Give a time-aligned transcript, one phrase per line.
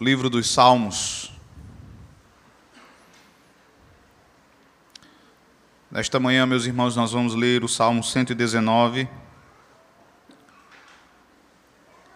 [0.00, 1.32] livro dos Salmos.
[5.90, 9.08] Nesta manhã, meus irmãos, nós vamos ler o Salmo 119,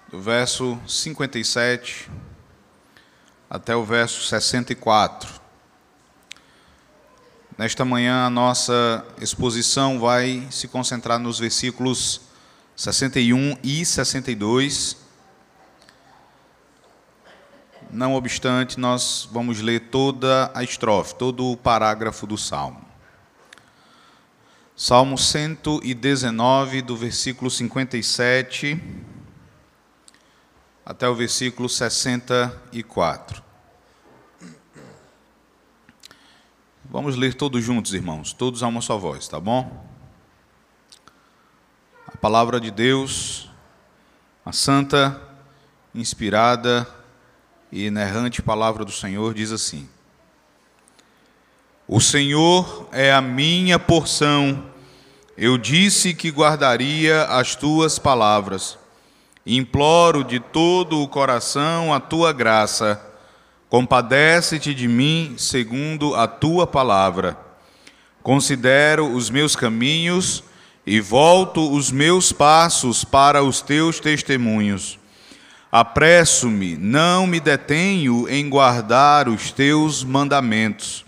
[0.09, 2.09] do verso 57
[3.51, 5.41] até o verso 64.
[7.59, 12.21] Nesta manhã, a nossa exposição vai se concentrar nos versículos
[12.77, 15.02] 61 e 62
[17.93, 22.83] não obstante, nós vamos ler toda a estrofe, todo o parágrafo do salmo.
[24.75, 28.83] Salmo 119, do versículo 57
[30.85, 33.43] até o versículo 64.
[36.85, 39.87] Vamos ler todos juntos, irmãos, todos a uma só voz, tá bom?
[42.07, 43.51] A palavra de Deus,
[44.45, 45.21] a santa,
[45.95, 47.02] inspirada,
[47.73, 49.89] e inerrante palavra do Senhor diz assim:
[51.89, 54.63] O Senhor é a minha porção,
[55.39, 58.79] eu disse que guardaria as tuas palavras.
[59.45, 63.01] Imploro de todo o coração a tua graça.
[63.69, 67.37] Compadece-te de mim segundo a tua palavra.
[68.23, 70.45] Considero os meus caminhos
[70.87, 74.99] e volto os meus passos para os teus testemunhos.
[75.73, 81.03] Apresso-me, não me detenho em guardar os teus mandamentos.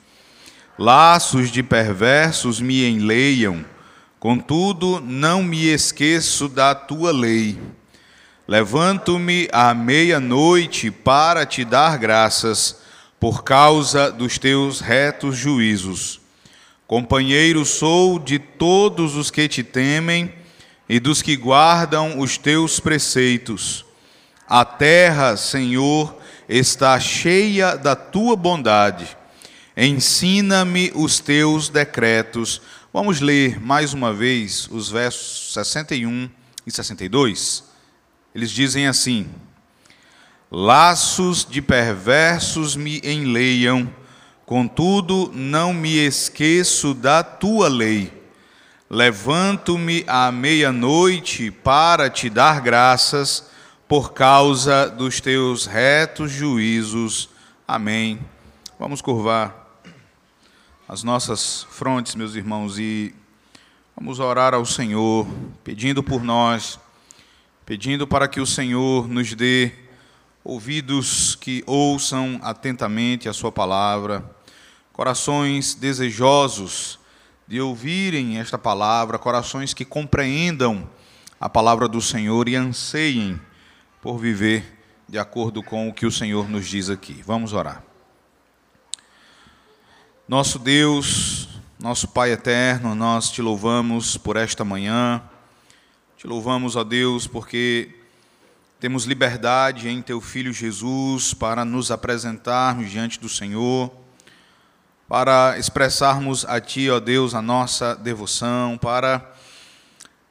[0.79, 3.63] Laços de perversos me enleiam,
[4.19, 7.59] contudo não me esqueço da tua lei.
[8.49, 12.79] Levanto-me à meia-noite para te dar graças,
[13.21, 16.23] por causa dos teus retos juízos.
[16.87, 20.33] Companheiro sou de todos os que te temem
[20.89, 23.84] e dos que guardam os teus preceitos.
[24.57, 26.17] A terra, Senhor,
[26.49, 29.17] está cheia da tua bondade.
[29.77, 32.63] Ensina-me os teus decretos.
[32.93, 36.31] Vamos ler mais uma vez os versos 61
[36.65, 37.65] e 62.
[38.33, 39.27] Eles dizem assim:
[40.49, 43.93] Laços de perversos me enleiam,
[44.47, 48.23] contudo não me esqueço da tua lei.
[48.89, 53.53] Levanto-me à meia-noite para te dar graças
[53.95, 57.29] por causa dos teus retos juízos.
[57.65, 58.19] Amém.
[58.77, 59.79] Vamos curvar
[60.89, 63.15] as nossas frontes, meus irmãos, e
[63.95, 65.29] vamos orar ao Senhor,
[65.63, 66.77] pedindo por nós,
[67.65, 69.71] pedindo para que o Senhor nos dê
[70.43, 74.29] ouvidos que ouçam atentamente a Sua palavra,
[74.93, 76.99] corações desejosos
[77.47, 80.91] de ouvirem esta palavra, corações que compreendam
[81.41, 83.41] a palavra do Senhor e anseiem
[84.05, 84.63] por viver
[85.09, 87.23] de acordo com o que o Senhor nos diz aqui.
[87.27, 87.83] Vamos orar.
[90.29, 91.49] Nosso Deus,
[91.81, 95.23] nosso Pai eterno, nós te louvamos por esta manhã.
[96.19, 97.99] Te louvamos, ó Deus, porque
[98.79, 103.91] temos liberdade em teu filho Jesus para nos apresentarmos diante do Senhor,
[105.09, 109.34] para expressarmos a ti, ó Deus, a nossa devoção, para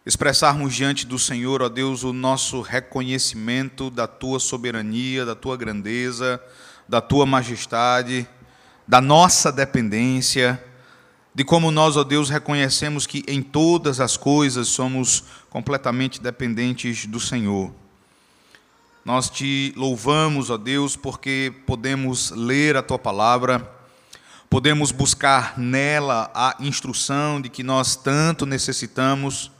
[0.05, 6.41] expressarmos diante do Senhor, ó Deus, o nosso reconhecimento da tua soberania, da tua grandeza,
[6.87, 8.27] da tua majestade,
[8.85, 10.61] da nossa dependência,
[11.33, 17.19] de como nós, ó Deus, reconhecemos que em todas as coisas somos completamente dependentes do
[17.19, 17.73] Senhor.
[19.05, 23.67] Nós te louvamos, ó Deus, porque podemos ler a tua palavra,
[24.49, 29.52] podemos buscar nela a instrução de que nós tanto necessitamos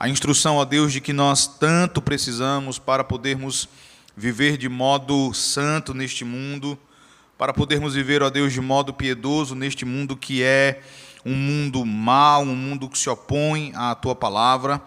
[0.00, 3.68] a instrução, ó Deus, de que nós tanto precisamos para podermos
[4.16, 6.78] viver de modo santo neste mundo,
[7.36, 10.82] para podermos viver, ó Deus, de modo piedoso neste mundo que é
[11.24, 14.80] um mundo mau, um mundo que se opõe à tua palavra.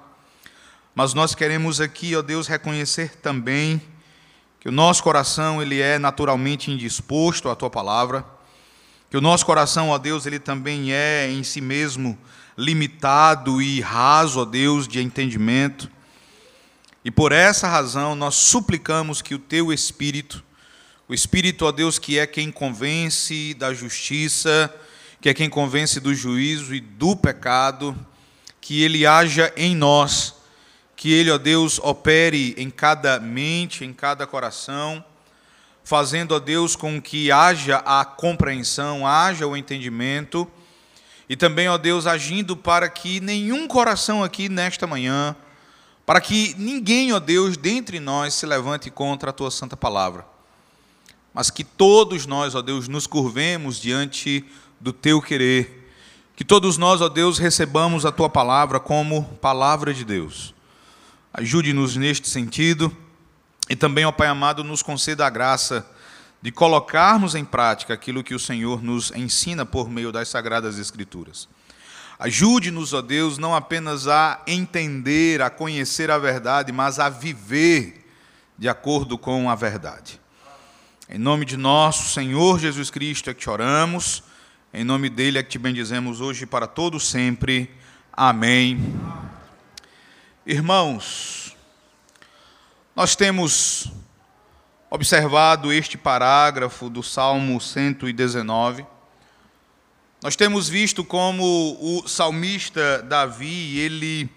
[0.95, 3.81] Mas nós queremos aqui, ó Deus, reconhecer também
[4.61, 8.25] que o nosso coração ele é naturalmente indisposto à tua palavra,
[9.09, 12.17] que o nosso coração, ó Deus, ele também é em si mesmo
[12.57, 15.89] limitado e raso, ó Deus, de entendimento.
[17.03, 20.43] E por essa razão nós suplicamos que o teu Espírito,
[21.07, 24.73] o Espírito, ó Deus, que é quem convence da justiça,
[25.19, 27.95] que é quem convence do juízo e do pecado,
[28.59, 30.35] que ele haja em nós,
[30.95, 35.03] que ele, ó Deus, opere em cada mente, em cada coração,
[35.83, 40.47] fazendo, ó Deus, com que haja a compreensão, haja o entendimento
[41.31, 45.33] e também, ó Deus, agindo para que nenhum coração aqui nesta manhã,
[46.05, 50.25] para que ninguém, ó Deus, dentre nós se levante contra a tua santa palavra.
[51.33, 54.43] mas que todos nós, ó Deus, nos curvemos diante
[54.77, 55.89] do teu querer.
[56.35, 60.53] Que todos nós, ó Deus, recebamos a tua palavra como palavra de Deus.
[61.33, 62.93] Ajude-nos neste sentido
[63.69, 65.89] e também, ó Pai amado, nos conceda a graça
[66.41, 71.47] de colocarmos em prática aquilo que o Senhor nos ensina por meio das sagradas Escrituras.
[72.17, 78.07] Ajude-nos, ó Deus, não apenas a entender, a conhecer a verdade, mas a viver
[78.57, 80.19] de acordo com a verdade.
[81.09, 84.23] Em nome de nosso Senhor Jesus Cristo é que te oramos,
[84.73, 87.69] em nome dele é que te bendizemos hoje e para todo sempre.
[88.13, 88.95] Amém.
[90.45, 91.55] Irmãos,
[92.95, 93.91] nós temos
[94.91, 98.85] observado este parágrafo do Salmo 119.
[100.21, 101.43] Nós temos visto como
[101.81, 104.29] o salmista Davi, ele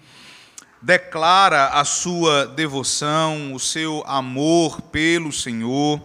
[0.81, 6.01] declara a sua devoção, o seu amor pelo Senhor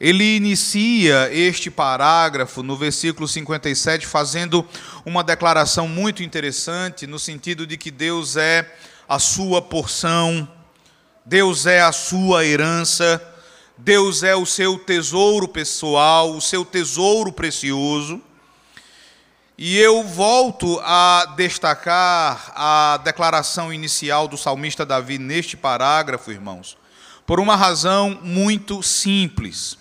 [0.00, 4.64] ele inicia este parágrafo no versículo 57 fazendo
[5.04, 8.76] uma declaração muito interessante, no sentido de que Deus é
[9.08, 10.48] a sua porção,
[11.28, 13.22] Deus é a sua herança,
[13.76, 18.20] Deus é o seu tesouro pessoal, o seu tesouro precioso.
[19.58, 26.78] E eu volto a destacar a declaração inicial do salmista Davi neste parágrafo, irmãos,
[27.26, 29.76] por uma razão muito simples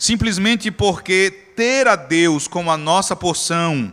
[0.00, 3.92] simplesmente porque ter a Deus como a nossa porção,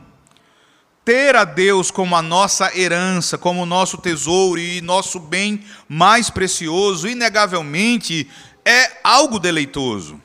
[1.08, 6.30] ter a Deus como a nossa herança, como o nosso tesouro e nosso bem mais
[6.30, 8.30] precioso, inegavelmente
[8.66, 10.22] é algo deleitoso.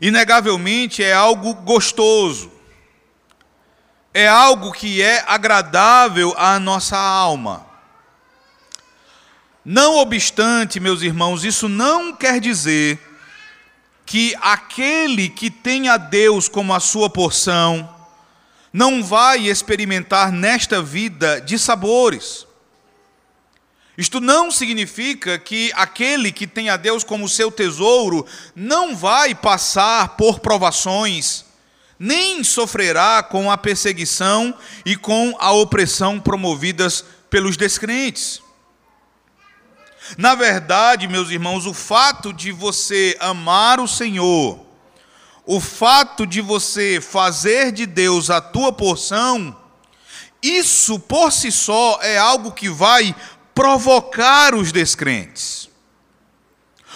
[0.00, 2.50] Inegavelmente é algo gostoso.
[4.14, 7.66] É algo que é agradável à nossa alma.
[9.62, 12.98] Não obstante, meus irmãos, isso não quer dizer
[14.06, 17.99] que aquele que tem a Deus como a sua porção
[18.72, 22.46] não vai experimentar nesta vida de sabores.
[23.98, 28.24] Isto não significa que aquele que tem a Deus como seu tesouro
[28.54, 31.44] não vai passar por provações,
[31.98, 34.54] nem sofrerá com a perseguição
[34.86, 38.40] e com a opressão promovidas pelos descrentes.
[40.16, 44.64] Na verdade, meus irmãos, o fato de você amar o Senhor,
[45.52, 49.56] o fato de você fazer de Deus a tua porção,
[50.40, 53.12] isso por si só é algo que vai
[53.52, 55.68] provocar os descrentes.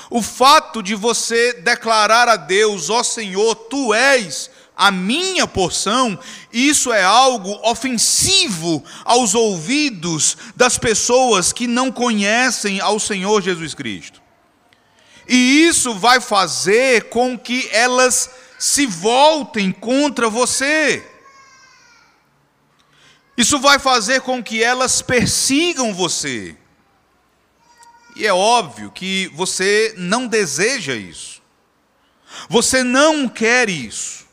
[0.09, 6.17] O fato de você declarar a Deus, ó Senhor, tu és a minha porção,
[6.53, 14.23] isso é algo ofensivo aos ouvidos das pessoas que não conhecem ao Senhor Jesus Cristo.
[15.29, 21.05] E isso vai fazer com que elas se voltem contra você.
[23.37, 26.57] Isso vai fazer com que elas persigam você.
[28.17, 31.43] E é óbvio que você não deseja isso.
[32.49, 34.25] Você não quer isso.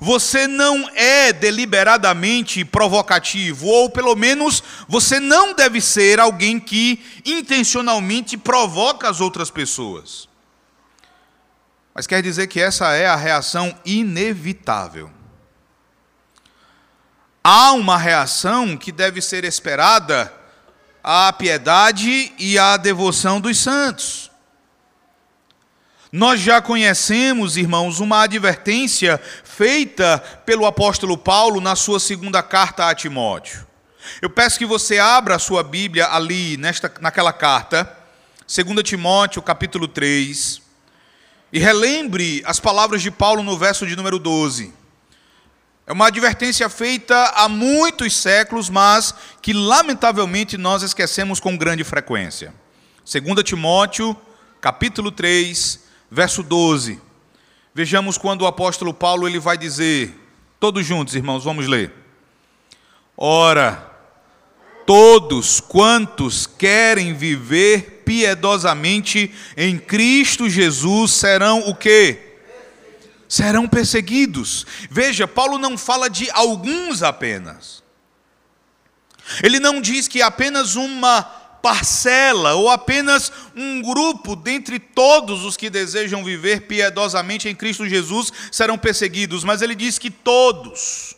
[0.00, 8.36] Você não é deliberadamente provocativo, ou pelo menos você não deve ser alguém que intencionalmente
[8.36, 10.28] provoca as outras pessoas.
[11.94, 15.10] Mas quer dizer que essa é a reação inevitável.
[17.44, 20.32] Há uma reação que deve ser esperada
[21.02, 24.30] à piedade e à devoção dos santos.
[26.10, 32.94] Nós já conhecemos, irmãos, uma advertência feita pelo apóstolo Paulo na sua segunda carta a
[32.94, 33.66] Timóteo.
[34.20, 37.96] Eu peço que você abra a sua Bíblia ali, nesta, naquela carta,
[38.46, 40.61] 2 Timóteo, capítulo 3,
[41.52, 44.72] e relembre as palavras de Paulo no verso de número 12.
[45.86, 52.54] É uma advertência feita há muitos séculos, mas que lamentavelmente nós esquecemos com grande frequência.
[53.04, 54.16] 2 Timóteo,
[54.60, 55.80] capítulo 3,
[56.10, 57.00] verso 12.
[57.74, 60.18] Vejamos quando o apóstolo Paulo ele vai dizer,
[60.58, 61.92] todos juntos, irmãos, vamos ler.
[63.16, 63.90] Ora,
[64.86, 72.34] todos quantos querem viver piedosamente em Cristo Jesus serão o quê?
[73.26, 74.66] Serão perseguidos.
[74.90, 77.82] Veja, Paulo não fala de alguns apenas.
[79.42, 85.70] Ele não diz que apenas uma parcela ou apenas um grupo dentre todos os que
[85.70, 91.16] desejam viver piedosamente em Cristo Jesus serão perseguidos, mas ele diz que todos.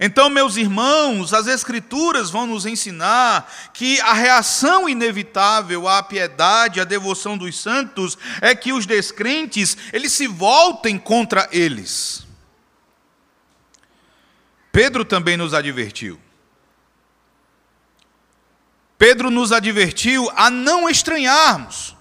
[0.00, 6.84] Então, meus irmãos, as Escrituras vão nos ensinar que a reação inevitável à piedade, à
[6.84, 12.26] devoção dos santos, é que os descrentes eles se voltem contra eles.
[14.70, 16.20] Pedro também nos advertiu.
[18.98, 21.96] Pedro nos advertiu a não estranharmos,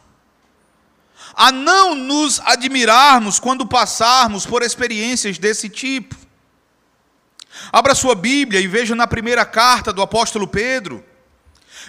[1.33, 6.25] a não nos admirarmos quando passarmos por experiências desse tipo.
[7.71, 11.03] Abra sua Bíblia e veja na primeira carta do apóstolo Pedro.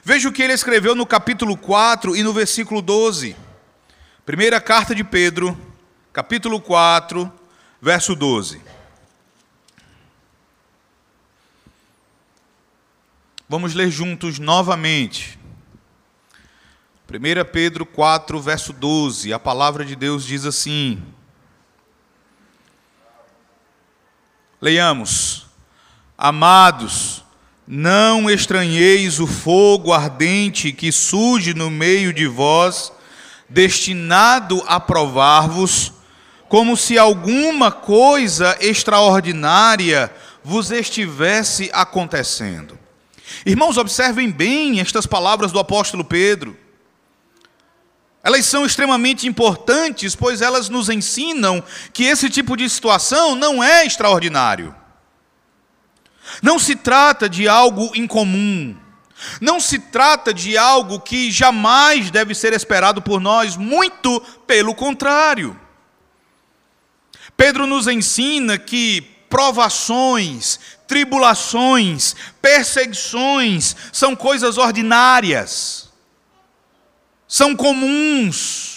[0.05, 3.37] Veja o que ele escreveu no capítulo 4 e no versículo 12.
[4.25, 5.57] Primeira carta de Pedro,
[6.13, 7.33] capítulo 4,
[7.81, 8.61] verso 12.
[13.49, 15.39] Vamos ler juntos novamente.
[17.09, 19.33] 1 Pedro 4, verso 12.
[19.33, 21.01] A palavra de Deus diz assim:
[24.61, 25.46] Leiamos.
[26.19, 27.23] Amados,
[27.69, 32.91] não estranheis o fogo ardente que surge no meio de vós,
[33.51, 35.93] destinado a provar-vos,
[36.49, 40.11] como se alguma coisa extraordinária
[40.43, 42.79] vos estivesse acontecendo.
[43.45, 46.57] Irmãos, observem bem estas palavras do apóstolo Pedro.
[48.25, 53.85] Elas são extremamente importantes, pois elas nos ensinam que esse tipo de situação não é
[53.85, 54.75] extraordinário.
[56.43, 58.77] Não se trata de algo incomum.
[59.41, 65.59] Não se trata de algo que jamais deve ser esperado por nós, muito pelo contrário.
[67.37, 75.91] Pedro nos ensina que provações, tribulações, perseguições são coisas ordinárias,
[77.27, 78.76] são comuns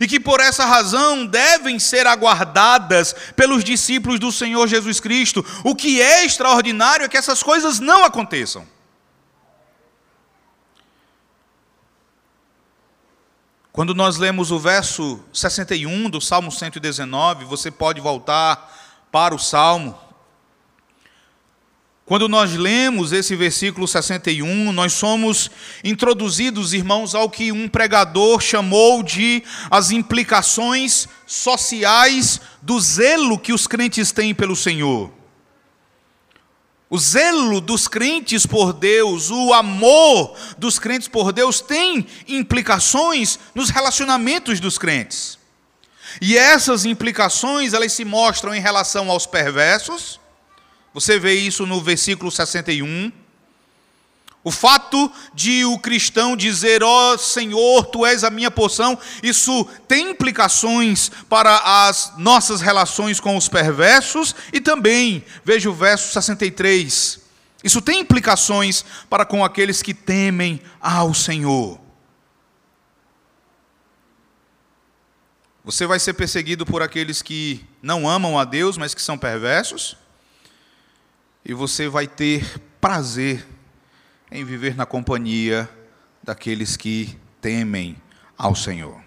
[0.00, 5.44] e que por essa razão devem ser aguardadas pelos discípulos do Senhor Jesus Cristo.
[5.64, 8.66] O que é extraordinário é que essas coisas não aconteçam.
[13.72, 18.74] Quando nós lemos o verso 61 do Salmo 119, você pode voltar
[19.12, 20.05] para o Salmo
[22.06, 25.50] quando nós lemos esse versículo 61, nós somos
[25.82, 33.66] introduzidos, irmãos, ao que um pregador chamou de as implicações sociais do zelo que os
[33.66, 35.10] crentes têm pelo Senhor.
[36.88, 43.68] O zelo dos crentes por Deus, o amor dos crentes por Deus tem implicações nos
[43.68, 45.36] relacionamentos dos crentes.
[46.22, 50.20] E essas implicações, elas se mostram em relação aos perversos,
[50.96, 53.12] você vê isso no versículo 61.
[54.42, 59.66] O fato de o cristão dizer, ó oh, Senhor, tu és a minha porção, isso
[59.86, 67.20] tem implicações para as nossas relações com os perversos e também, veja o verso 63,
[67.62, 71.78] isso tem implicações para com aqueles que temem ao Senhor.
[75.62, 79.94] Você vai ser perseguido por aqueles que não amam a Deus, mas que são perversos
[81.48, 83.46] e você vai ter prazer
[84.32, 85.68] em viver na companhia
[86.20, 87.96] daqueles que temem
[88.36, 89.00] ao Senhor.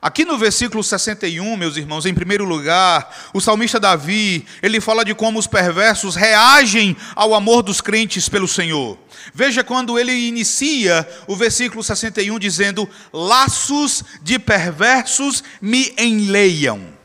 [0.00, 5.12] Aqui no versículo 61, meus irmãos, em primeiro lugar, o salmista Davi, ele fala de
[5.12, 8.96] como os perversos reagem ao amor dos crentes pelo Senhor.
[9.34, 16.99] Veja quando ele inicia o versículo 61 dizendo: Laços de perversos me enleiam.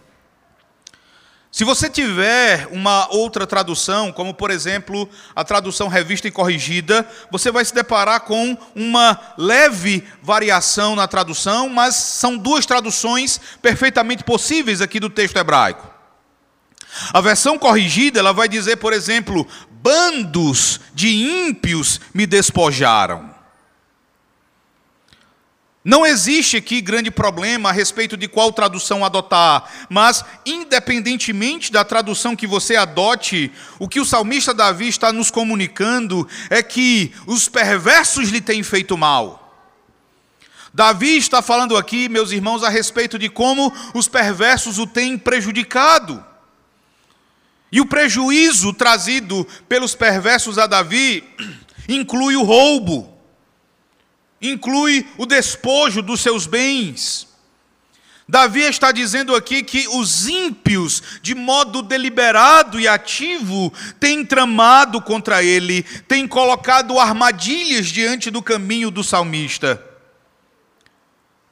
[1.56, 7.50] Se você tiver uma outra tradução, como por exemplo a tradução revista e corrigida, você
[7.50, 14.82] vai se deparar com uma leve variação na tradução, mas são duas traduções perfeitamente possíveis
[14.82, 15.90] aqui do texto hebraico.
[17.14, 19.48] A versão corrigida, ela vai dizer, por exemplo,
[19.82, 23.35] bandos de ímpios me despojaram.
[25.86, 32.36] Não existe aqui grande problema a respeito de qual tradução adotar, mas, independentemente da tradução
[32.36, 38.30] que você adote, o que o salmista Davi está nos comunicando é que os perversos
[38.30, 39.64] lhe têm feito mal.
[40.74, 46.26] Davi está falando aqui, meus irmãos, a respeito de como os perversos o têm prejudicado.
[47.72, 51.24] E o prejuízo trazido pelos perversos a Davi
[51.88, 53.15] inclui o roubo
[54.42, 57.28] inclui o despojo dos seus bens.
[58.28, 65.44] Davi está dizendo aqui que os ímpios, de modo deliberado e ativo, têm tramado contra
[65.44, 69.80] ele, têm colocado armadilhas diante do caminho do salmista.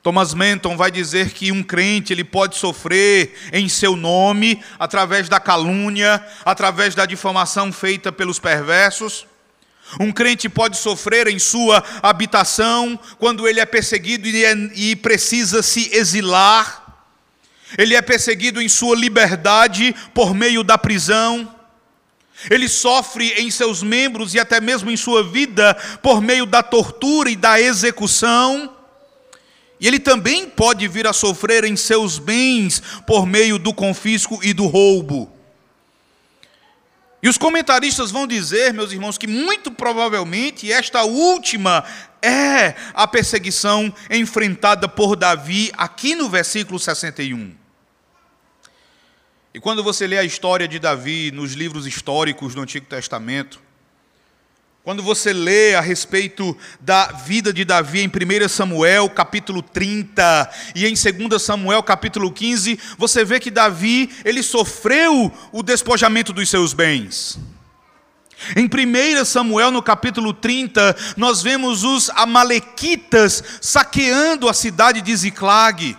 [0.01, 5.39] Thomas Menton vai dizer que um crente ele pode sofrer em seu nome através da
[5.39, 9.25] calúnia, através da difamação feita pelos perversos.
[9.99, 15.61] Um crente pode sofrer em sua habitação quando ele é perseguido e, é, e precisa
[15.61, 16.81] se exilar.
[17.77, 21.53] Ele é perseguido em sua liberdade por meio da prisão.
[22.49, 27.29] Ele sofre em seus membros e até mesmo em sua vida por meio da tortura
[27.29, 28.75] e da execução.
[29.79, 34.53] E ele também pode vir a sofrer em seus bens por meio do confisco e
[34.53, 35.31] do roubo.
[37.23, 41.85] E os comentaristas vão dizer, meus irmãos, que muito provavelmente esta última
[42.21, 47.55] é a perseguição enfrentada por Davi aqui no versículo 61.
[49.53, 53.61] E quando você lê a história de Davi nos livros históricos do Antigo Testamento,
[54.83, 60.85] quando você lê a respeito da vida de Davi em 1 Samuel, capítulo 30, e
[60.85, 66.73] em 2 Samuel, capítulo 15, você vê que Davi, ele sofreu o despojamento dos seus
[66.73, 67.39] bens.
[68.57, 75.95] Em 1 Samuel, no capítulo 30, nós vemos os amalequitas saqueando a cidade de Ziclag.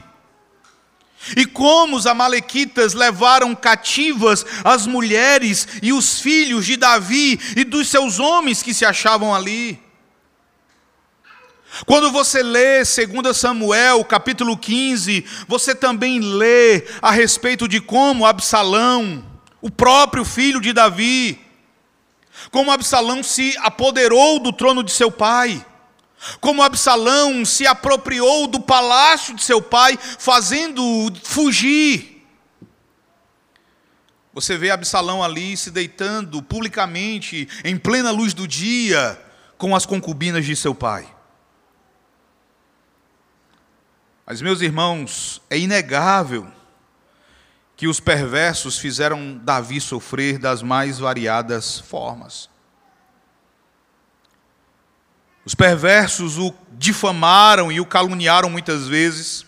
[1.37, 7.89] E como os Amalequitas levaram cativas as mulheres e os filhos de Davi e dos
[7.89, 9.83] seus homens que se achavam ali.
[11.87, 19.25] Quando você lê 2 Samuel, capítulo 15, você também lê a respeito de como Absalão,
[19.61, 21.41] o próprio filho de Davi,
[22.51, 25.65] como Absalão se apoderou do trono de seu pai
[26.41, 32.15] como Absalão se apropriou do palácio de seu pai, fazendo-o fugir.
[34.33, 39.21] Você vê Absalão ali se deitando publicamente, em plena luz do dia,
[39.57, 41.07] com as concubinas de seu pai.
[44.27, 46.51] Mas, meus irmãos, é inegável
[47.77, 52.49] que os perversos fizeram Davi sofrer das mais variadas formas.
[55.45, 59.45] Os perversos o difamaram e o caluniaram muitas vezes.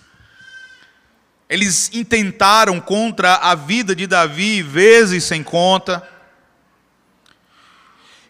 [1.48, 6.06] Eles intentaram contra a vida de Davi vezes sem conta.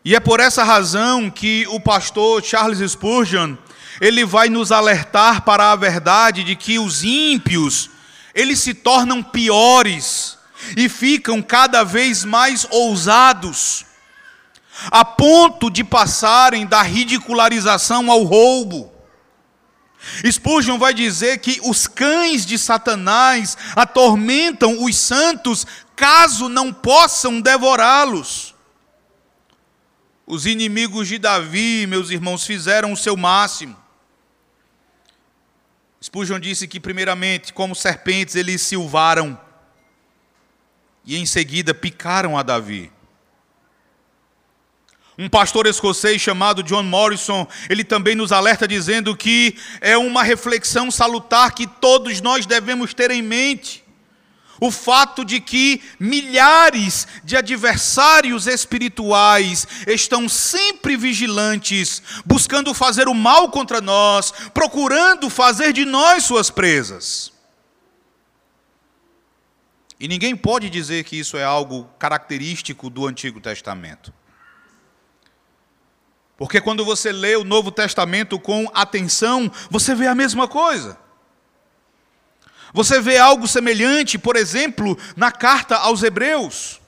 [0.04, 3.56] E é por essa razão que o pastor Charles Spurgeon,
[4.00, 7.90] ele vai nos alertar para a verdade de que os ímpios,
[8.32, 10.38] eles se tornam piores
[10.76, 13.85] e ficam cada vez mais ousados
[14.90, 18.92] a ponto de passarem da ridicularização ao roubo.
[20.30, 28.54] Spurgeon vai dizer que os cães de Satanás atormentam os santos caso não possam devorá-los.
[30.26, 33.76] Os inimigos de Davi, meus irmãos, fizeram o seu máximo.
[36.02, 39.38] Spurgeon disse que, primeiramente, como serpentes, eles silvaram
[41.04, 42.92] e em seguida picaram a Davi.
[45.18, 50.90] Um pastor escocês chamado John Morrison, ele também nos alerta dizendo que é uma reflexão
[50.90, 53.82] salutar que todos nós devemos ter em mente.
[54.60, 63.50] O fato de que milhares de adversários espirituais estão sempre vigilantes, buscando fazer o mal
[63.50, 67.32] contra nós, procurando fazer de nós suas presas.
[69.98, 74.12] E ninguém pode dizer que isso é algo característico do Antigo Testamento.
[76.36, 80.98] Porque quando você lê o Novo Testamento com atenção, você vê a mesma coisa.
[82.74, 86.78] Você vê algo semelhante, por exemplo, na carta aos Hebreus.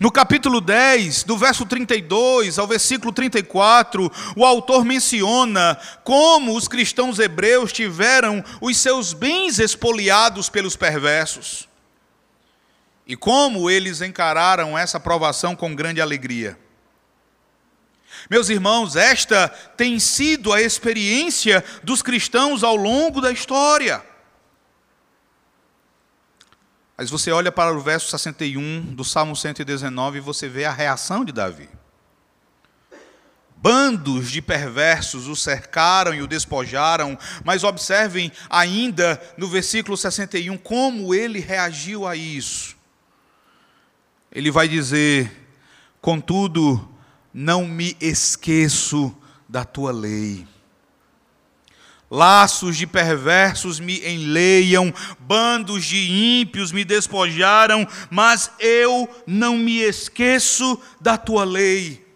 [0.00, 7.18] No capítulo 10, do verso 32 ao versículo 34, o autor menciona como os cristãos
[7.18, 11.68] hebreus tiveram os seus bens expoliados pelos perversos.
[13.06, 16.58] E como eles encararam essa provação com grande alegria.
[18.30, 24.02] Meus irmãos, esta tem sido a experiência dos cristãos ao longo da história.
[26.96, 31.24] Mas você olha para o verso 61 do Salmo 119 e você vê a reação
[31.24, 31.68] de Davi.
[33.56, 41.14] Bandos de perversos o cercaram e o despojaram, mas observem ainda no versículo 61 como
[41.14, 42.76] ele reagiu a isso.
[44.30, 45.48] Ele vai dizer:
[46.00, 46.93] Contudo,
[47.34, 49.14] não me esqueço
[49.48, 50.46] da tua lei.
[52.10, 55.96] Laços de perversos me enleiam, bandos de
[56.40, 62.06] ímpios me despojaram, mas eu não me esqueço da tua lei.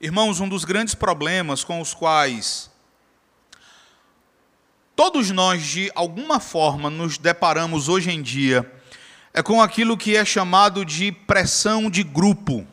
[0.00, 2.68] Irmãos, um dos grandes problemas com os quais
[5.00, 8.70] todos nós, de alguma forma, nos deparamos hoje em dia
[9.32, 12.66] é com aquilo que é chamado de pressão de grupo.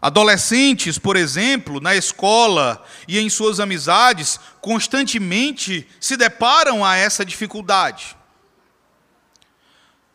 [0.00, 8.16] Adolescentes, por exemplo, na escola e em suas amizades, constantemente se deparam a essa dificuldade.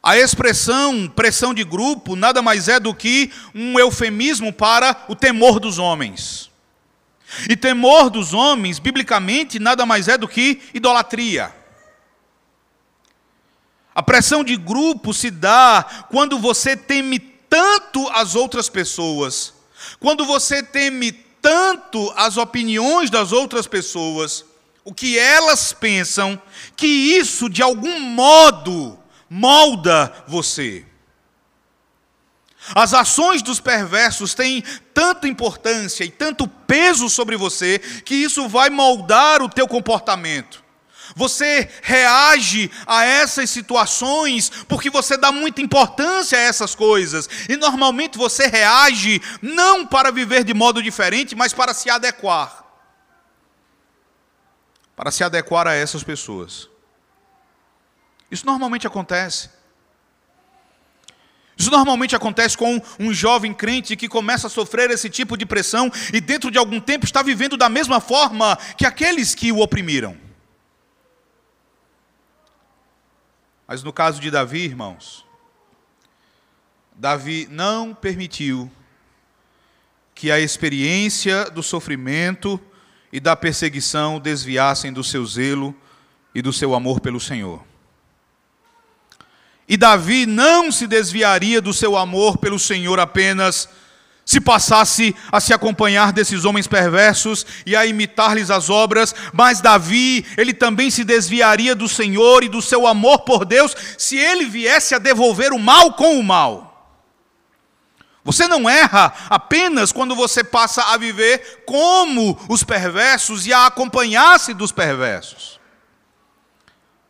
[0.03, 5.59] A expressão pressão de grupo nada mais é do que um eufemismo para o temor
[5.59, 6.49] dos homens.
[7.49, 11.53] E temor dos homens, biblicamente, nada mais é do que idolatria.
[13.93, 19.53] A pressão de grupo se dá quando você teme tanto as outras pessoas,
[19.99, 24.45] quando você teme tanto as opiniões das outras pessoas,
[24.83, 26.41] o que elas pensam,
[26.75, 28.97] que isso de algum modo
[29.29, 30.85] molda você.
[32.75, 38.69] As ações dos perversos têm tanta importância e tanto peso sobre você que isso vai
[38.69, 40.60] moldar o teu comportamento.
[41.15, 47.29] Você reage a essas situações porque você dá muita importância a essas coisas.
[47.49, 52.63] E normalmente você reage não para viver de modo diferente, mas para se adequar.
[54.95, 56.69] Para se adequar a essas pessoas.
[58.29, 59.49] Isso normalmente acontece.
[61.57, 65.91] Isso normalmente acontece com um jovem crente que começa a sofrer esse tipo de pressão
[66.11, 70.17] e, dentro de algum tempo, está vivendo da mesma forma que aqueles que o oprimiram.
[73.71, 75.25] Mas no caso de Davi, irmãos,
[76.93, 78.69] Davi não permitiu
[80.13, 82.59] que a experiência do sofrimento
[83.13, 85.73] e da perseguição desviassem do seu zelo
[86.35, 87.63] e do seu amor pelo Senhor.
[89.65, 93.69] E Davi não se desviaria do seu amor pelo Senhor apenas
[94.31, 100.25] se passasse a se acompanhar desses homens perversos e a imitar-lhes as obras, mas Davi,
[100.37, 104.95] ele também se desviaria do Senhor e do seu amor por Deus, se ele viesse
[104.95, 106.69] a devolver o mal com o mal.
[108.23, 114.53] Você não erra apenas quando você passa a viver como os perversos e a acompanhar-se
[114.53, 115.59] dos perversos.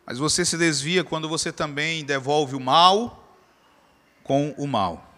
[0.04, 3.28] Mas você se desvia quando você também devolve o mal
[4.24, 5.11] com o mal.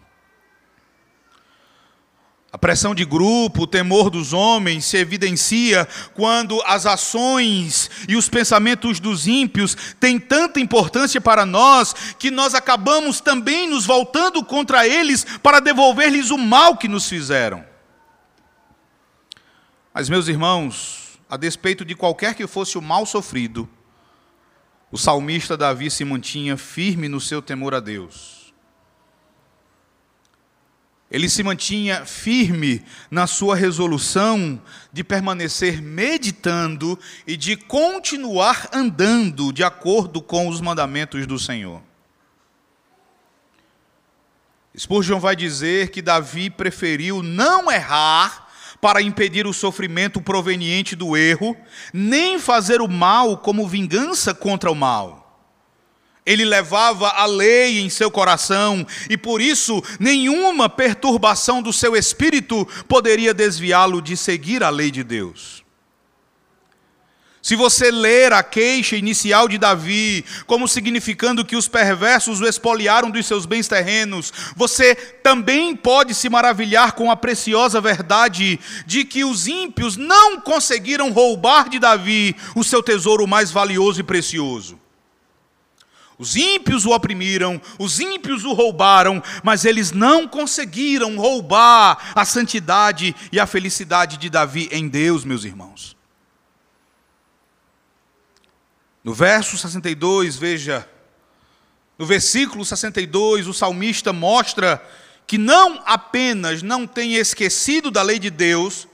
[2.55, 8.29] A pressão de grupo, o temor dos homens se evidencia quando as ações e os
[8.29, 14.87] pensamentos dos ímpios têm tanta importância para nós que nós acabamos também nos voltando contra
[14.87, 17.65] eles para devolver-lhes o mal que nos fizeram.
[19.93, 23.69] Mas, meus irmãos, a despeito de qualquer que fosse o mal sofrido,
[24.93, 28.44] o salmista Davi se mantinha firme no seu temor a Deus.
[31.15, 34.61] Ele se mantinha firme na sua resolução
[34.93, 41.81] de permanecer meditando e de continuar andando de acordo com os mandamentos do Senhor.
[44.77, 48.49] Spurgeon vai dizer que Davi preferiu não errar
[48.81, 51.57] para impedir o sofrimento proveniente do erro,
[51.93, 55.24] nem fazer o mal como vingança contra o mal.
[56.27, 62.67] Ele levava a lei em seu coração e por isso nenhuma perturbação do seu espírito
[62.89, 65.65] poderia desviá-lo de seguir a lei de Deus.
[67.45, 73.11] Se você ler a queixa inicial de Davi, como significando que os perversos o expoliaram
[73.11, 79.27] dos seus bens terrenos, você também pode se maravilhar com a preciosa verdade de que
[79.27, 84.81] os ímpios não conseguiram roubar de Davi o seu tesouro mais valioso e precioso.
[86.19, 93.15] Os ímpios o oprimiram, os ímpios o roubaram, mas eles não conseguiram roubar a santidade
[93.33, 95.97] e a felicidade de Davi em Deus, meus irmãos.
[99.03, 100.89] No verso 62, veja,
[101.99, 104.83] no versículo 62, o salmista mostra
[105.27, 108.87] que não apenas não tem esquecido da lei de Deus,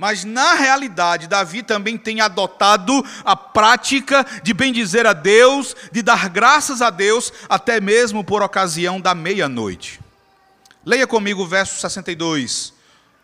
[0.00, 6.30] mas na realidade, Davi também tem adotado a prática de bendizer a Deus, de dar
[6.30, 10.00] graças a Deus, até mesmo por ocasião da meia-noite.
[10.86, 12.72] Leia comigo o verso 62,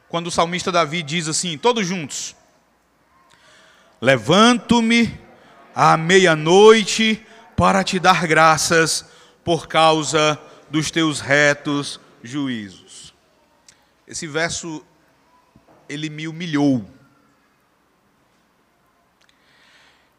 [0.07, 2.37] quando o salmista Davi diz assim, todos juntos:
[3.99, 5.19] Levanto-me
[5.75, 9.07] à meia-noite para te dar graças
[9.43, 13.15] por causa dos teus retos juízos.
[14.07, 14.85] Esse verso
[15.89, 16.85] ele me humilhou.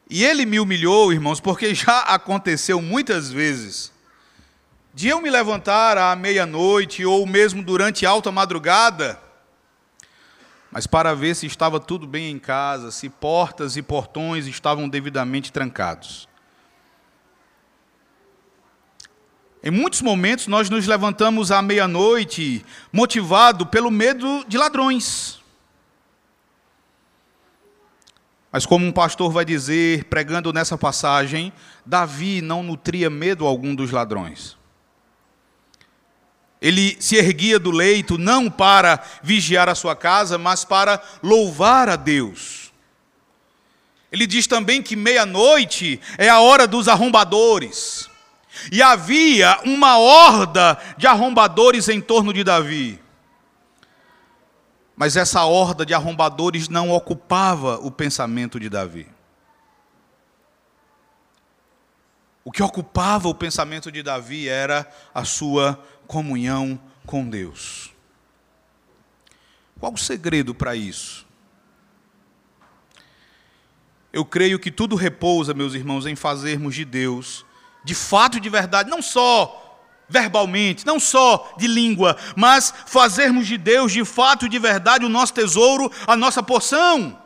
[0.09, 3.91] E ele me humilhou, irmãos, porque já aconteceu muitas vezes
[4.93, 9.21] de eu me levantar à meia-noite ou mesmo durante alta madrugada
[10.71, 15.51] mas para ver se estava tudo bem em casa, se portas e portões estavam devidamente
[15.51, 16.27] trancados.
[19.63, 25.41] Em muitos momentos nós nos levantamos à meia-noite motivado pelo medo de ladrões.
[28.51, 31.51] Mas como um pastor vai dizer, pregando nessa passagem,
[31.85, 34.57] Davi não nutria medo algum dos ladrões.
[36.61, 41.95] Ele se erguia do leito não para vigiar a sua casa, mas para louvar a
[41.95, 42.71] Deus.
[44.11, 48.09] Ele diz também que meia-noite é a hora dos arrombadores.
[48.71, 52.99] E havia uma horda de arrombadores em torno de Davi.
[54.97, 59.07] Mas essa horda de arrombadores não ocupava o pensamento de Davi.
[62.43, 67.93] O que ocupava o pensamento de Davi era a sua comunhão com Deus.
[69.79, 71.27] Qual o segredo para isso?
[74.11, 77.45] Eu creio que tudo repousa, meus irmãos, em fazermos de Deus,
[77.83, 79.66] de fato e de verdade, não só
[80.09, 85.09] verbalmente, não só de língua, mas fazermos de Deus, de fato e de verdade, o
[85.09, 87.17] nosso tesouro, a nossa porção.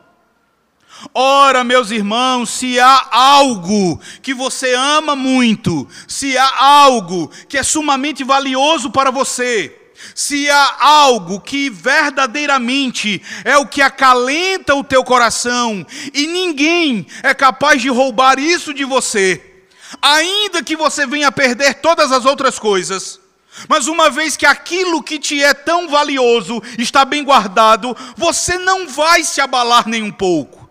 [1.14, 7.62] Ora, meus irmãos, se há algo que você ama muito, se há algo que é
[7.62, 9.78] sumamente valioso para você,
[10.14, 17.34] se há algo que verdadeiramente é o que acalenta o teu coração, e ninguém é
[17.34, 19.51] capaz de roubar isso de você,
[20.00, 23.20] ainda que você venha a perder todas as outras coisas,
[23.68, 28.88] mas uma vez que aquilo que te é tão valioso está bem guardado, você não
[28.88, 30.62] vai se abalar nem um pouco.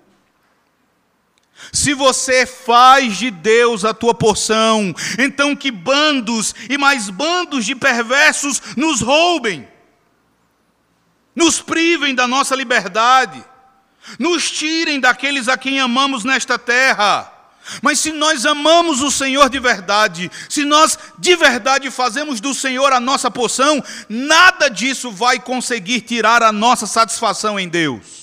[1.71, 7.75] Se você faz de Deus a tua porção, então que bandos e mais bandos de
[7.75, 9.67] perversos nos roubem,
[11.35, 13.43] nos privem da nossa liberdade,
[14.19, 17.31] nos tirem daqueles a quem amamos nesta terra.
[17.81, 22.91] Mas se nós amamos o Senhor de verdade, se nós de verdade fazemos do Senhor
[22.91, 28.21] a nossa porção, nada disso vai conseguir tirar a nossa satisfação em Deus.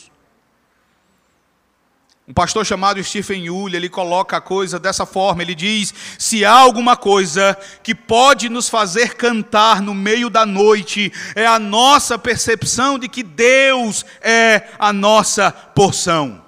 [2.29, 6.53] Um pastor chamado Stephen Yulle, ele coloca a coisa dessa forma, ele diz: se há
[6.53, 12.99] alguma coisa que pode nos fazer cantar no meio da noite, é a nossa percepção
[12.99, 16.48] de que Deus é a nossa porção.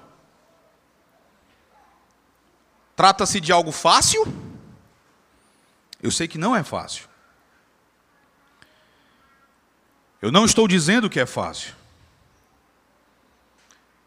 [3.01, 4.31] Trata-se de algo fácil?
[6.03, 7.09] Eu sei que não é fácil.
[10.21, 11.73] Eu não estou dizendo que é fácil.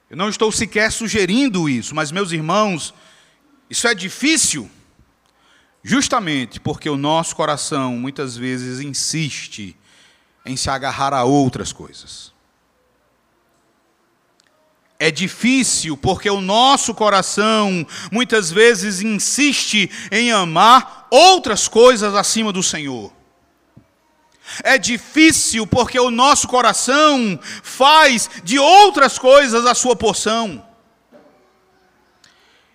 [0.09, 2.95] Eu não estou sequer sugerindo isso, mas, meus irmãos,
[3.69, 4.71] isso é difícil,
[5.83, 9.77] justamente porque o nosso coração muitas vezes insiste
[10.47, 12.33] em se agarrar a outras coisas.
[14.99, 22.63] É difícil porque o nosso coração muitas vezes insiste em amar outras coisas acima do
[22.63, 23.13] Senhor.
[24.63, 30.65] É difícil porque o nosso coração faz de outras coisas a sua porção.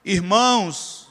[0.03, 1.07] Irmãos,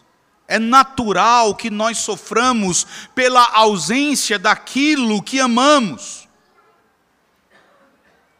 [0.46, 6.27] é natural que nós soframos pela ausência daquilo que amamos.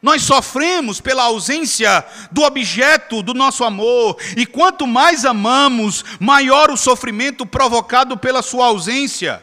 [0.01, 6.77] Nós sofremos pela ausência do objeto do nosso amor, e quanto mais amamos, maior o
[6.77, 9.43] sofrimento provocado pela sua ausência.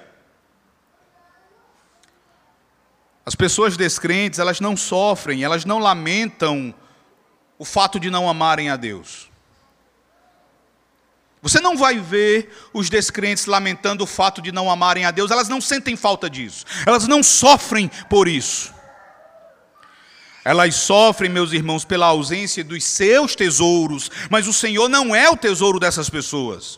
[3.26, 6.74] As pessoas descrentes, elas não sofrem, elas não lamentam
[7.58, 9.30] o fato de não amarem a Deus.
[11.41, 15.50] Você não vai ver os descrentes lamentando o fato de não amarem a Deus, elas
[15.50, 18.74] não sentem falta disso, elas não sofrem por isso.
[20.45, 25.36] Elas sofrem, meus irmãos, pela ausência dos seus tesouros, mas o Senhor não é o
[25.36, 26.77] tesouro dessas pessoas.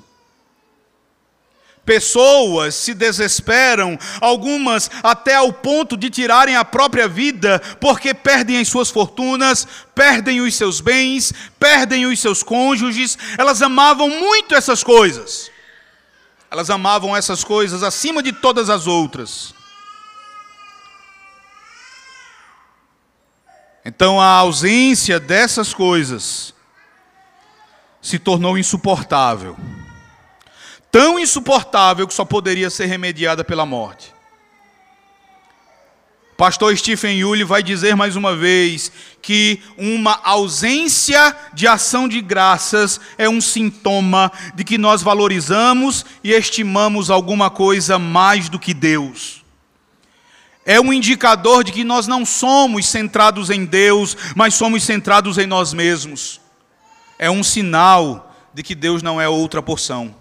[1.85, 8.69] Pessoas se desesperam, algumas até ao ponto de tirarem a própria vida, porque perdem as
[8.69, 13.17] suas fortunas, perdem os seus bens, perdem os seus cônjuges.
[13.37, 15.51] Elas amavam muito essas coisas.
[16.49, 19.56] Elas amavam essas coisas acima de todas as outras.
[23.87, 26.53] Então a ausência dessas coisas
[27.99, 29.57] se tornou insuportável
[30.97, 34.11] tão insuportável que só poderia ser remediada pela morte.
[36.35, 42.99] Pastor Stephen Yulle vai dizer mais uma vez que uma ausência de ação de graças
[43.15, 49.36] é um sintoma de que nós valorizamos e estimamos alguma coisa mais do que Deus.
[50.69, 55.47] É um indicador de que nós não somos centrados em Deus, mas somos centrados em
[55.47, 56.41] nós mesmos.
[57.17, 60.13] É um sinal de que Deus não é outra porção.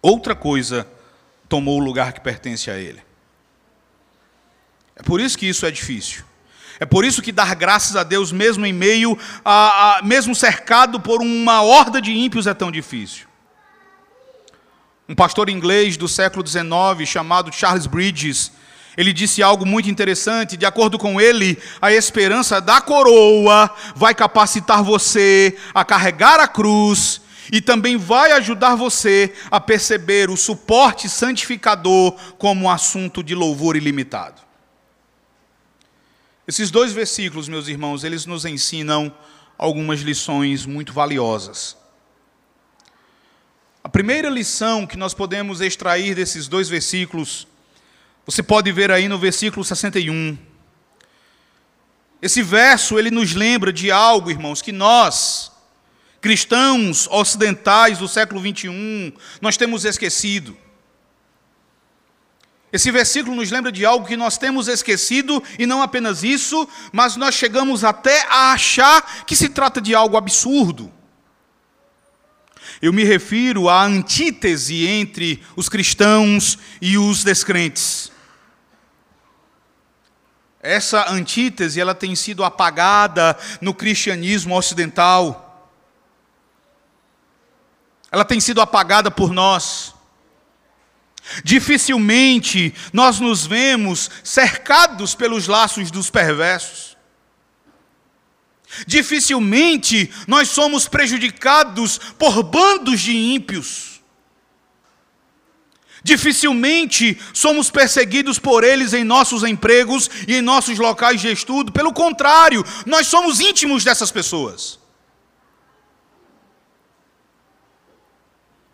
[0.00, 0.88] Outra coisa
[1.50, 3.02] tomou o lugar que pertence a Ele.
[4.96, 6.24] É por isso que isso é difícil.
[6.78, 10.98] É por isso que dar graças a Deus, mesmo em meio a, a mesmo cercado
[10.98, 13.26] por uma horda de ímpios, é tão difícil.
[15.06, 18.52] Um pastor inglês do século XIX, chamado Charles Bridges,
[18.96, 20.56] ele disse algo muito interessante.
[20.56, 27.20] De acordo com ele, a esperança da coroa vai capacitar você a carregar a cruz
[27.52, 33.76] e também vai ajudar você a perceber o suporte santificador como um assunto de louvor
[33.76, 34.40] ilimitado.
[36.46, 39.12] Esses dois versículos, meus irmãos, eles nos ensinam
[39.56, 41.76] algumas lições muito valiosas.
[43.82, 47.46] A primeira lição que nós podemos extrair desses dois versículos,
[48.30, 50.38] você pode ver aí no versículo 61.
[52.22, 55.50] Esse verso, ele nos lembra de algo, irmãos, que nós,
[56.20, 60.56] cristãos ocidentais do século 21, nós temos esquecido.
[62.72, 67.16] Esse versículo nos lembra de algo que nós temos esquecido, e não apenas isso, mas
[67.16, 70.92] nós chegamos até a achar que se trata de algo absurdo.
[72.80, 78.09] Eu me refiro à antítese entre os cristãos e os descrentes.
[80.62, 85.70] Essa antítese ela tem sido apagada no cristianismo ocidental.
[88.12, 89.94] Ela tem sido apagada por nós.
[91.44, 96.96] Dificilmente nós nos vemos cercados pelos laços dos perversos.
[98.86, 103.89] Dificilmente nós somos prejudicados por bandos de ímpios.
[106.02, 111.72] Dificilmente somos perseguidos por eles em nossos empregos e em nossos locais de estudo.
[111.72, 114.78] Pelo contrário, nós somos íntimos dessas pessoas.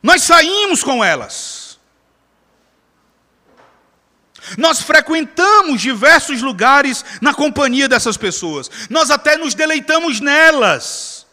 [0.03, 1.67] Nós saímos com elas.
[4.57, 8.71] Nós frequentamos diversos lugares na companhia dessas pessoas.
[8.89, 11.27] Nós até nos deleitamos nelas.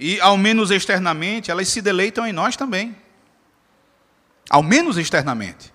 [0.00, 2.96] E, ao menos externamente, elas se deleitam em nós também.
[4.48, 5.72] Ao menos externamente.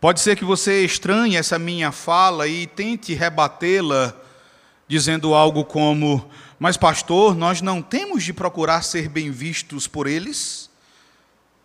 [0.00, 4.14] Pode ser que você estranhe essa minha fala e tente rebatê-la
[4.86, 10.67] dizendo algo como: mas, pastor, nós não temos de procurar ser bem vistos por eles?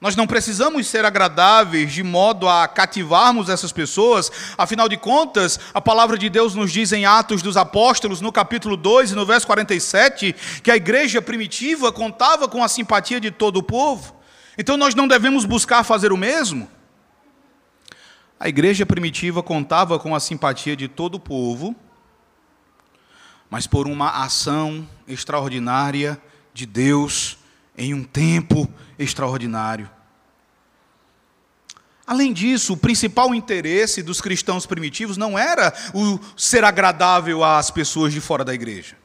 [0.04, 5.80] Nós não precisamos ser agradáveis de modo a cativarmos essas pessoas, afinal de contas, a
[5.80, 9.48] palavra de Deus nos diz em Atos dos Apóstolos, no capítulo 2 e no verso
[9.48, 14.14] 47, que a igreja primitiva contava com a simpatia de todo o povo.
[14.58, 16.70] Então nós não devemos buscar fazer o mesmo?
[18.38, 21.74] A igreja primitiva contava com a simpatia de todo o povo,
[23.50, 26.22] mas por uma ação extraordinária
[26.54, 27.38] de Deus
[27.78, 28.68] em um tempo
[29.00, 29.93] extraordinário.
[32.06, 38.12] Além disso, o principal interesse dos cristãos primitivos não era o ser agradável às pessoas
[38.12, 38.98] de fora da igreja.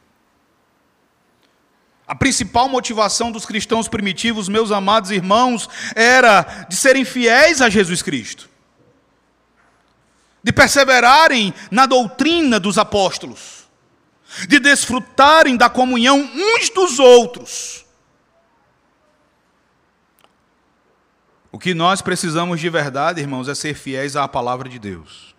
[2.06, 8.02] A principal motivação dos cristãos primitivos, meus amados irmãos, era de serem fiéis a Jesus
[8.02, 8.48] Cristo,
[10.42, 13.58] de perseverarem na doutrina dos apóstolos
[14.46, 17.84] de desfrutarem da comunhão uns dos outros.
[21.50, 25.34] O que nós precisamos de verdade, irmãos, é ser fiéis à palavra de Deus.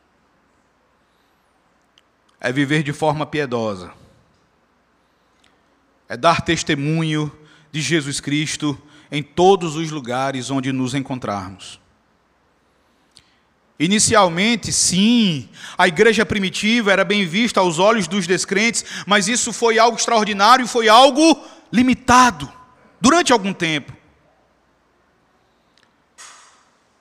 [2.39, 3.91] É viver de forma piedosa.
[6.07, 7.31] É dar testemunho
[7.71, 8.77] de Jesus Cristo
[9.11, 11.79] em todos os lugares onde nos encontrarmos.
[13.79, 19.79] Inicialmente, sim, a igreja primitiva era bem vista aos olhos dos descrentes, mas isso foi
[19.79, 21.41] algo extraordinário e foi algo
[21.71, 22.51] limitado
[22.99, 23.98] durante algum tempo.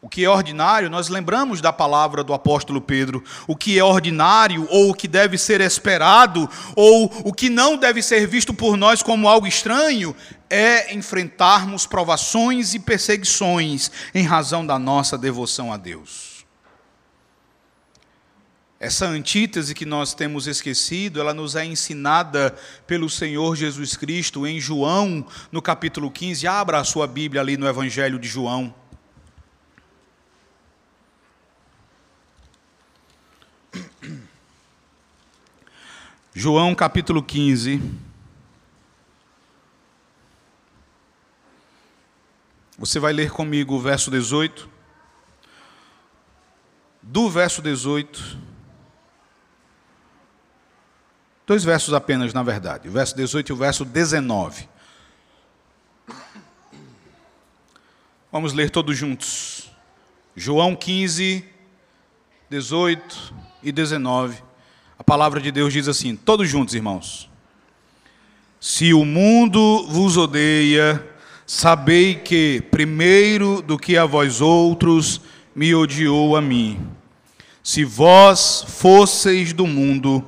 [0.09, 3.23] O que é ordinário, nós lembramos da palavra do apóstolo Pedro.
[3.47, 8.01] O que é ordinário, ou o que deve ser esperado, ou o que não deve
[8.01, 10.17] ser visto por nós como algo estranho,
[10.49, 16.47] é enfrentarmos provações e perseguições em razão da nossa devoção a Deus.
[18.81, 22.57] Essa antítese que nós temos esquecido, ela nos é ensinada
[22.87, 26.47] pelo Senhor Jesus Cristo em João, no capítulo 15.
[26.47, 28.75] Abra a sua Bíblia ali no Evangelho de João.
[36.41, 37.83] João capítulo 15.
[42.79, 44.71] Você vai ler comigo o verso 18.
[47.03, 48.39] Do verso 18.
[51.45, 52.89] Dois versos apenas, na verdade.
[52.89, 54.69] O verso 18 e o verso 19.
[58.31, 59.73] Vamos ler todos juntos.
[60.37, 61.45] João 15,
[62.49, 64.47] 18 e 19.
[65.09, 67.31] Palavra de Deus diz assim: todos juntos, irmãos.
[68.61, 71.03] Se o mundo vos odeia,
[71.47, 75.23] sabei que, primeiro do que a vós outros,
[75.57, 76.79] me odiou a mim.
[77.63, 80.23] Se vós fosseis do mundo,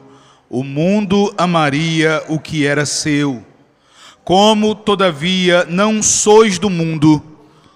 [0.49, 3.45] o mundo amaria o que era seu.
[4.25, 7.23] Como, todavia, não sois do mundo,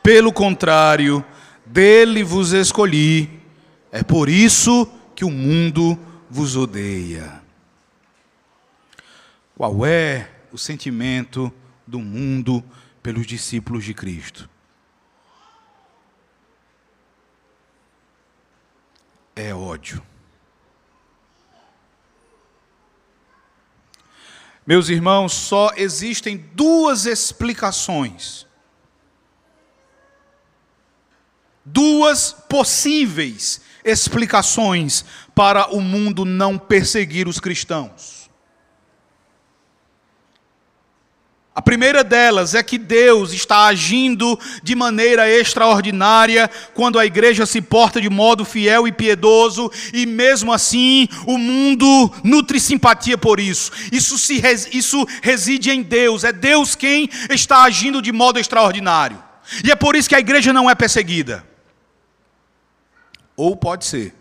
[0.03, 1.23] pelo contrário,
[1.67, 3.29] dele vos escolhi,
[3.93, 5.99] é por isso que o mundo
[6.35, 7.41] vos odeia.
[9.57, 11.53] Qual é o sentimento
[11.87, 12.65] do mundo
[13.03, 14.49] pelos discípulos de Cristo.
[19.37, 20.03] É ódio.
[24.67, 28.47] Meus irmãos, só existem duas explicações.
[31.65, 35.05] Duas possíveis explicações
[35.35, 38.25] para o mundo não perseguir os cristãos.
[41.55, 47.63] A primeira delas é que Deus está agindo de maneira extraordinária quando a igreja se
[47.63, 53.71] porta de modo fiel e piedoso, e mesmo assim o mundo nutre simpatia por isso.
[53.93, 59.23] Isso, se, isso reside em Deus, é Deus quem está agindo de modo extraordinário.
[59.65, 61.47] E é por isso que a igreja não é perseguida.
[63.37, 64.13] Ou pode ser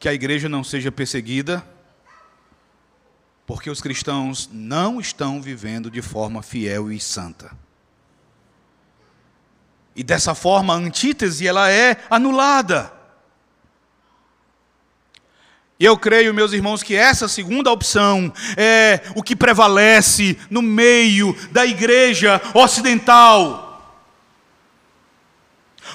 [0.00, 1.64] que a igreja não seja perseguida
[3.46, 7.50] porque os cristãos não estão vivendo de forma fiel e santa.
[9.94, 12.92] E dessa forma a antítese ela é anulada.
[15.78, 21.66] Eu creio, meus irmãos, que essa segunda opção é o que prevalece no meio da
[21.66, 23.69] igreja ocidental.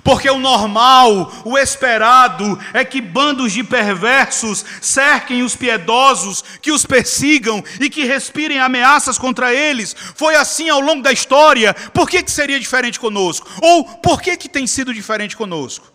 [0.04, 6.86] Porque o normal, o esperado, é que bandos de perversos cerquem os piedosos, que os
[6.86, 9.96] persigam e que respirem ameaças contra eles.
[10.16, 11.74] Foi assim ao longo da história.
[11.94, 13.50] Por que, que seria diferente conosco?
[13.62, 15.92] Ou por que, que tem sido diferente conosco?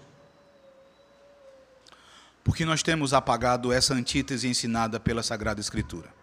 [2.42, 6.19] Porque nós temos apagado essa antítese ensinada pela Sagrada Escritura.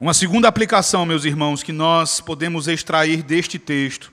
[0.00, 4.10] Uma segunda aplicação, meus irmãos, que nós podemos extrair deste texto,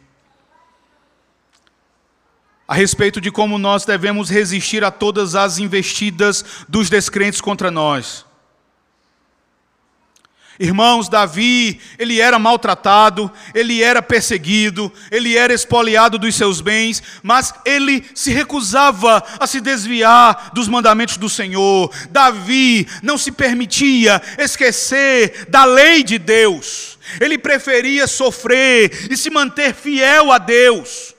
[2.67, 8.26] a respeito de como nós devemos resistir a todas as investidas dos descrentes contra nós.
[10.59, 17.53] Irmãos, Davi, ele era maltratado, ele era perseguido, ele era espoliado dos seus bens, mas
[17.63, 21.93] ele se recusava a se desviar dos mandamentos do Senhor.
[22.09, 26.97] Davi não se permitia esquecer da lei de Deus.
[27.19, 31.15] Ele preferia sofrer e se manter fiel a Deus,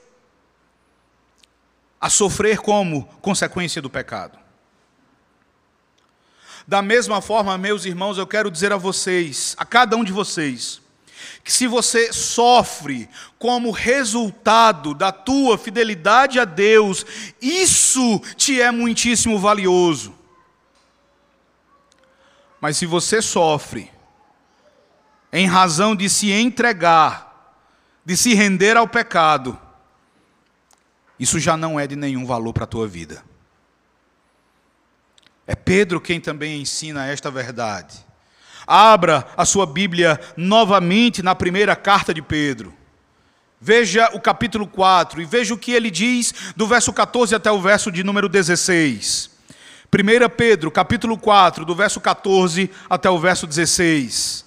[1.99, 4.38] a sofrer como consequência do pecado.
[6.69, 10.79] Da mesma forma, meus irmãos, eu quero dizer a vocês, a cada um de vocês,
[11.43, 13.09] que se você sofre
[13.39, 17.03] como resultado da tua fidelidade a Deus,
[17.41, 20.13] isso te é muitíssimo valioso.
[22.61, 23.89] Mas se você sofre
[25.33, 27.65] em razão de se entregar,
[28.05, 29.59] de se render ao pecado,
[31.19, 33.27] isso já não é de nenhum valor para a tua vida.
[35.49, 37.97] É Pedro quem também ensina esta verdade.
[38.67, 42.71] Abra a sua Bíblia novamente na primeira carta de Pedro.
[43.59, 47.59] Veja o capítulo 4 e veja o que ele diz do verso 14 até o
[47.59, 49.31] verso de número 16.
[49.91, 54.45] 1 Pedro, capítulo 4, do verso 14 até o verso 16.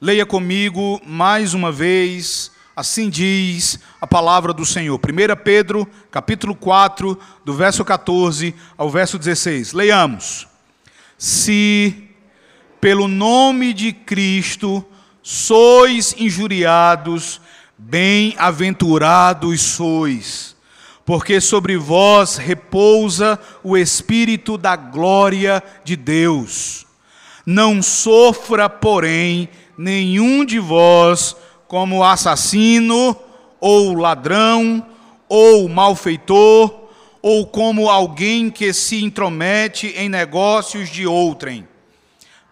[0.00, 4.98] Leia comigo mais uma vez Assim diz a palavra do Senhor.
[4.98, 9.72] 1 Pedro, capítulo 4, do verso 14 ao verso 16.
[9.72, 10.48] Leiamos.
[11.16, 12.08] Se
[12.80, 14.84] pelo nome de Cristo
[15.22, 17.40] sois injuriados,
[17.78, 20.56] bem-aventurados sois,
[21.06, 26.84] porque sobre vós repousa o Espírito da glória de Deus.
[27.46, 29.48] Não sofra, porém,
[29.78, 31.36] nenhum de vós
[31.74, 33.16] como assassino,
[33.58, 34.86] ou ladrão,
[35.28, 36.72] ou malfeitor,
[37.20, 41.66] ou como alguém que se intromete em negócios de outrem.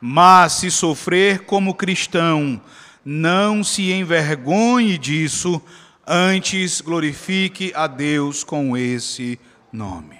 [0.00, 2.60] Mas se sofrer como cristão,
[3.04, 5.62] não se envergonhe disso,
[6.04, 9.38] antes glorifique a Deus com esse
[9.72, 10.18] nome.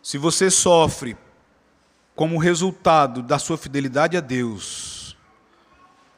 [0.00, 1.16] Se você sofre
[2.14, 4.99] como resultado da sua fidelidade a Deus,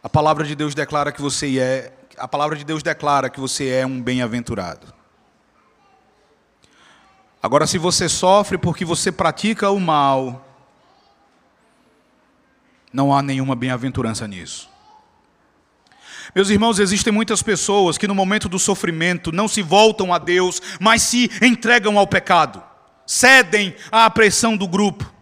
[0.03, 3.69] a palavra de Deus declara que você é, a palavra de Deus declara que você
[3.69, 4.93] é um bem-aventurado.
[7.43, 10.47] Agora, se você sofre porque você pratica o mal,
[12.93, 14.71] não há nenhuma bem-aventurança nisso.
[16.35, 20.61] Meus irmãos, existem muitas pessoas que no momento do sofrimento não se voltam a Deus,
[20.81, 22.63] mas se entregam ao pecado,
[23.07, 25.13] cedem à pressão do grupo,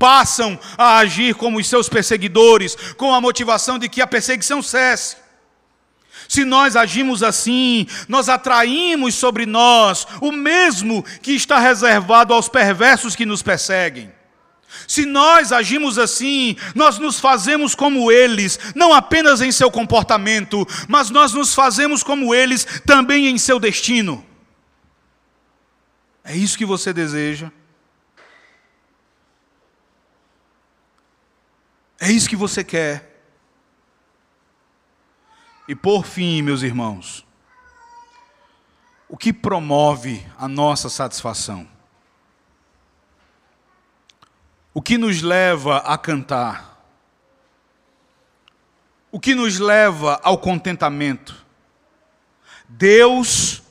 [0.00, 5.16] passam a agir como os seus perseguidores, com a motivação de que a perseguição cesse.
[6.26, 13.14] Se nós agimos assim, nós atraímos sobre nós o mesmo que está reservado aos perversos
[13.14, 14.10] que nos perseguem.
[14.88, 21.10] Se nós agimos assim, nós nos fazemos como eles, não apenas em seu comportamento, mas
[21.10, 24.24] nós nos fazemos como eles também em seu destino.
[26.24, 27.50] É isso que você deseja?
[32.00, 33.22] É isso que você quer?
[35.68, 37.26] E por fim, meus irmãos,
[39.06, 41.68] o que promove a nossa satisfação?
[44.72, 46.82] O que nos leva a cantar?
[49.12, 51.44] O que nos leva ao contentamento?
[52.66, 53.62] Deus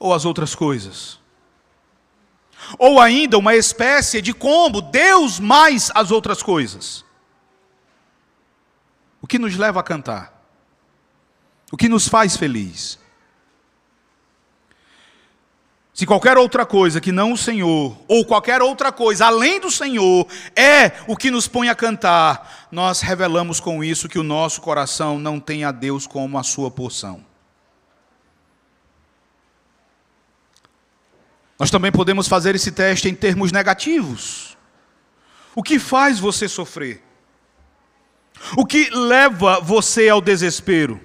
[0.00, 1.20] ou as outras coisas?
[2.76, 7.04] Ou ainda uma espécie de combo, Deus mais as outras coisas?
[9.20, 10.32] O que nos leva a cantar?
[11.70, 12.98] O que nos faz feliz.
[15.92, 20.26] Se qualquer outra coisa que não o Senhor, ou qualquer outra coisa além do Senhor,
[20.56, 25.18] é o que nos põe a cantar, nós revelamos com isso que o nosso coração
[25.18, 27.22] não tem a Deus como a sua porção.
[31.58, 34.56] Nós também podemos fazer esse teste em termos negativos.
[35.54, 37.09] O que faz você sofrer?
[38.56, 41.00] O que leva você ao desespero?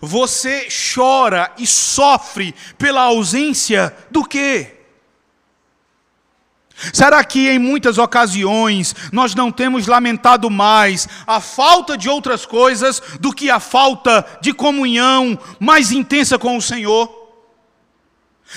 [0.00, 4.76] Você chora e sofre pela ausência do quê?
[6.92, 13.02] Será que em muitas ocasiões nós não temos lamentado mais a falta de outras coisas
[13.20, 17.19] do que a falta de comunhão mais intensa com o Senhor?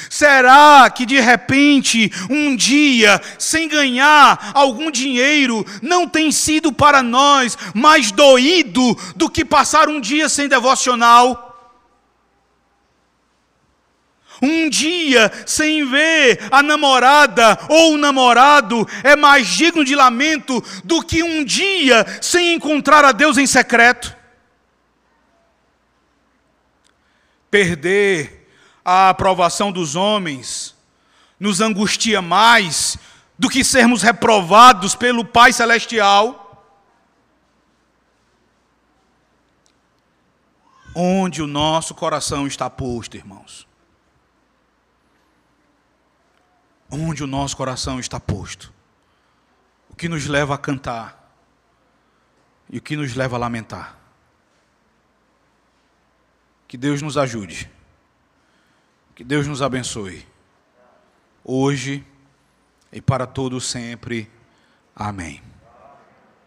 [0.10, 7.58] Será que de repente, um dia, sem ganhar algum dinheiro, não tem sido para nós
[7.74, 11.52] mais doído do que passar um dia sem devocional?
[14.42, 21.02] Um dia sem ver a namorada ou o namorado é mais digno de lamento do
[21.02, 24.14] que um dia sem encontrar a Deus em secreto?
[27.50, 28.43] Perder
[28.84, 30.76] a aprovação dos homens
[31.40, 32.98] nos angustia mais
[33.38, 36.40] do que sermos reprovados pelo Pai Celestial?
[40.96, 43.68] Onde o nosso coração está posto, irmãos?
[46.90, 48.72] Onde o nosso coração está posto?
[49.90, 51.34] O que nos leva a cantar
[52.70, 53.98] e o que nos leva a lamentar?
[56.68, 57.73] Que Deus nos ajude.
[59.24, 60.22] Que Deus nos abençoe.
[61.46, 62.06] Hoje
[62.92, 64.30] e para todo sempre.
[64.94, 65.42] Amém.